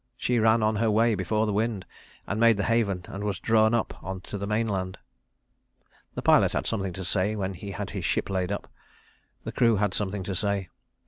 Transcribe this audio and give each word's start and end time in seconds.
She 0.17 0.39
ran 0.39 0.63
on 0.63 0.77
her 0.77 0.89
way 0.89 1.13
before 1.13 1.45
the 1.45 1.53
wind, 1.53 1.85
and 2.25 2.39
made 2.39 2.57
the 2.57 2.63
haven 2.63 3.05
and 3.07 3.23
was 3.23 3.37
drawn 3.37 3.75
up 3.75 4.03
on 4.03 4.21
to 4.21 4.39
the 4.39 4.47
mainland. 4.47 4.97
The 6.15 6.23
pilot 6.23 6.53
had 6.53 6.65
something 6.65 6.93
to 6.93 7.05
say 7.05 7.35
when 7.35 7.53
he 7.53 7.69
had 7.69 7.91
his 7.91 8.03
ship 8.03 8.27
laid 8.27 8.51
up; 8.51 8.67
the 9.43 9.51
crew 9.51 9.75
had 9.75 9.93
something 9.93 10.23
to 10.23 10.33
say. 10.33 10.69